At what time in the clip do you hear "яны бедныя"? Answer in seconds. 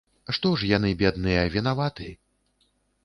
0.69-1.43